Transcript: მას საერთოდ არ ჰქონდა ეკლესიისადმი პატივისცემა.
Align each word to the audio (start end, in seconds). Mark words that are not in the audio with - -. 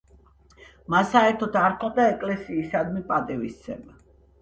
მას 0.93 1.11
საერთოდ 1.17 1.59
არ 1.65 1.77
ჰქონდა 1.77 2.09
ეკლესიისადმი 2.17 3.07
პატივისცემა. 3.15 4.05